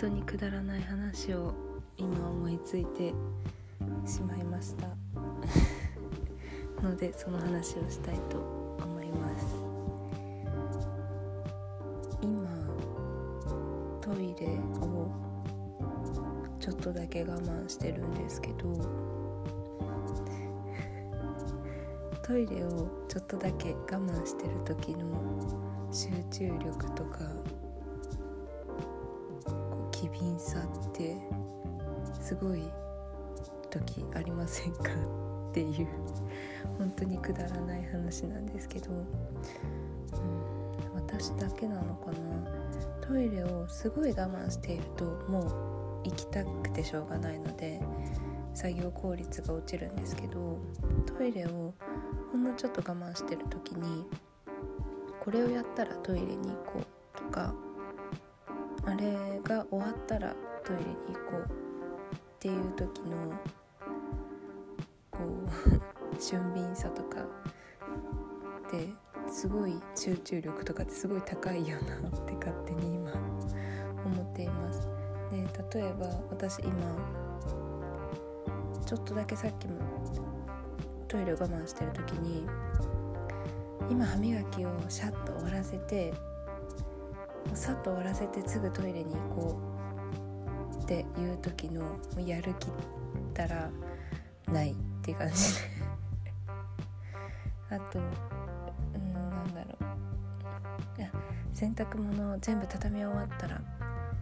[0.00, 1.52] 当にくだらない話を
[1.98, 3.12] 今思いついて
[4.06, 4.86] しまいました。
[6.82, 8.38] のでその話をしたいと
[8.82, 9.44] 思います。
[12.22, 12.48] 今
[14.00, 15.10] トイレを
[16.58, 18.74] ちょっとだけ我慢してるんですけど
[22.22, 25.04] トイレをちょっとだけ我慢してる時の
[25.92, 27.18] 集中力とか
[30.00, 31.14] 機敏さって
[32.22, 32.62] すごい
[33.68, 34.84] 時ありませんか
[35.50, 35.88] っていう
[36.78, 39.06] 本当にくだらない話なんですけど、うん、
[40.94, 42.16] 私だけなのかな。
[43.06, 47.80] トイレをすごい我慢しているともう行きたくてしょうがないので
[48.54, 50.58] 作業効率が落ちるんですけど
[51.18, 51.74] トイレを
[52.30, 54.06] ほんのちょっと我慢してる時に
[55.20, 57.52] これをやったらトイレに行こうとか
[58.86, 63.16] あれが終わったらトイレに行こうっていう時の
[65.10, 65.18] こ
[66.12, 67.26] う 俊敏さとか
[68.70, 68.88] で
[69.28, 73.12] すごい集中力とかってすごい高いよなって勝手に今
[74.04, 74.88] 思っています。
[75.30, 75.46] で
[75.80, 76.72] 例えば私今
[78.84, 79.78] ちょっとだけさっきも
[81.06, 82.46] トイレを我慢してる時に
[83.88, 86.12] 今歯磨きをシャッと終わらせて
[87.54, 89.60] さっと終わらせてすぐトイレに行こ
[90.78, 91.82] うっていう時の
[92.18, 92.70] やる気っ
[93.34, 93.70] たら
[94.48, 95.60] ないって感じで。
[97.76, 99.78] あとうんなんだろ
[100.96, 101.00] う。
[101.00, 101.10] いや
[101.52, 103.60] 洗濯物を全部畳み終わったら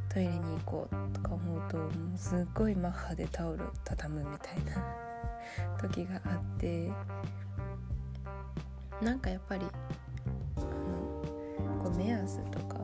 [0.09, 6.93] トイレに行こうとか思うともうすっごいマッハでタオルを畳むみたいな 時があって。
[9.03, 9.65] なんかやっぱり
[10.57, 12.79] あのこう目安とか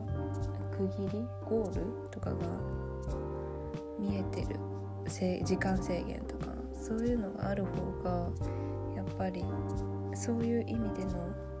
[0.77, 2.35] 区切りゴールとかが
[3.99, 4.59] 見えてる
[5.43, 7.71] 時間制限とかそういうのがある方
[8.03, 8.29] が
[8.95, 9.43] やっぱり
[10.13, 11.13] そういう意味での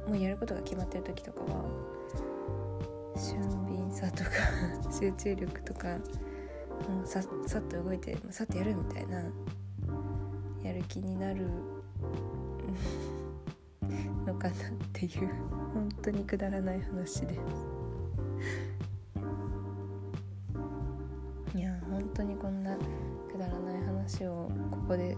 [0.07, 1.65] もうやることが決まってる時とかは
[3.15, 4.29] 俊敏さとか
[4.91, 5.97] 集中力とか
[6.89, 9.23] もうささっと動いてさっとやるみたいな
[10.63, 11.47] やる気になる
[14.25, 14.57] のかなっ
[14.91, 15.29] ていう
[15.73, 17.74] 本当にくだらない話です。
[21.55, 22.75] いや本当にこんな
[23.31, 25.15] くだらない話をここで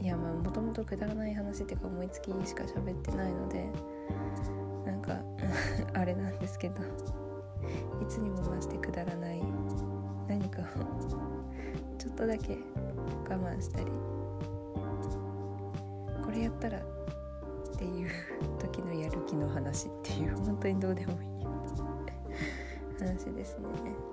[0.00, 3.66] いやまあもともとくだらない話っていうか思いつきしか喋ってないので
[4.86, 5.18] なんか
[5.94, 6.76] あれなんですけど
[8.00, 9.42] いつにも増してくだらない
[10.28, 10.64] 何かを
[11.98, 12.58] ちょっとだけ
[13.28, 13.86] 我慢したり
[16.24, 16.82] これやったらっ
[17.76, 18.10] ていう
[18.60, 21.46] 時のやる気の話っていう本当にどうでもいい
[23.00, 24.11] 話ですね。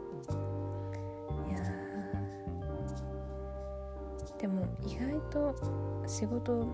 [4.39, 5.55] でも意外と
[6.07, 6.66] 仕事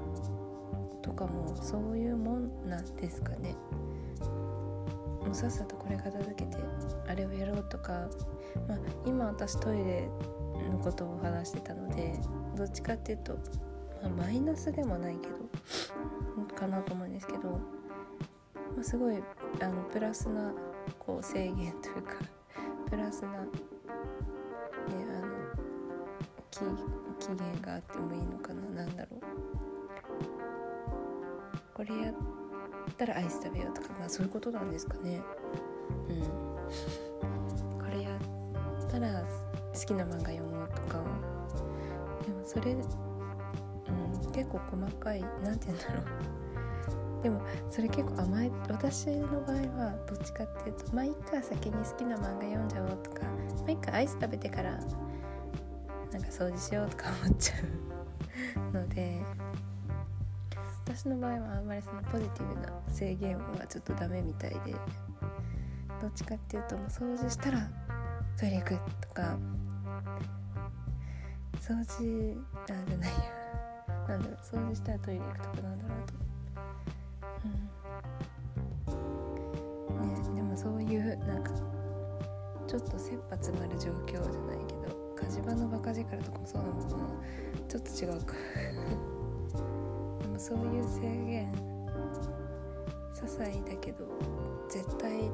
[1.02, 3.56] とかもそういうもんなんですかね。
[5.26, 6.58] もうさっさとこれ片付けて
[7.08, 8.08] あれをやろうとか、
[8.68, 10.08] まあ、今私トイレ
[10.72, 12.20] のことを話してたので
[12.56, 13.34] どっちかっていうと、
[14.04, 15.36] まあ、マイナスでもないけど
[16.56, 17.60] かなと思うんですけど、ま
[18.82, 19.22] あ、すごい
[19.62, 20.54] あのプラスな
[20.98, 22.14] こう制限というか
[22.90, 23.46] プラスな、
[26.56, 26.62] 期
[27.20, 29.22] 期限があってもいいのかな何だろう。
[31.74, 32.14] これやっ
[32.98, 35.22] たらアイス食べようとかまあそういうことなんですかね。
[36.08, 36.22] うん。
[37.78, 39.24] これやったら
[39.74, 41.04] 好きな漫画読もうとか
[42.26, 42.82] でもそれ、うん、
[44.32, 46.04] 結構細かい何て言うんだろう。
[47.22, 54.80] でもそれ結構甘え私の場合はどっちかっていうとまあいっか先に好きな漫画読んじゃおうとかまあいっかアイス食べてから
[56.16, 57.56] なんか掃除しようとか思っちゃ
[58.72, 59.20] うので
[60.86, 64.74] 私の場合はあんまりそのポジティブな制限はちょっとダメみたいで
[66.02, 67.70] どっちかっていうともう掃除したら
[68.40, 69.38] トイレ行くとか
[71.60, 72.38] 掃除
[72.70, 73.16] あじゃないや。
[74.08, 76.14] なんだろう掃除したらトイレ行くとかなんだろうと。
[79.98, 80.34] うん。
[80.34, 81.52] ね、でもそういうなんか
[82.68, 87.08] ちょっと切羽詰まる状況じゃないけど火事場のバカ力とかもそうなのかな。
[87.68, 88.36] ちょっと違うか。
[90.22, 91.52] でもそういう制限
[93.14, 94.06] 些細だけど
[94.70, 95.32] 絶対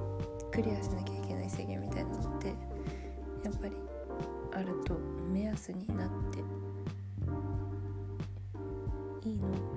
[0.52, 2.54] クリアしなきゃいけない制限みたいなのってや
[3.52, 3.76] っぱり
[4.54, 4.98] あると
[5.32, 6.40] 目安になって
[9.28, 9.71] いいの？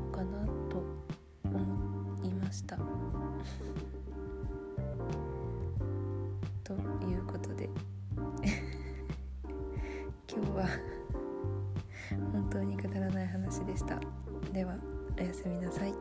[10.45, 10.67] 日は。
[12.33, 13.99] 本当にくだらない話でした。
[14.53, 14.75] では
[15.19, 15.95] おやすみなさい。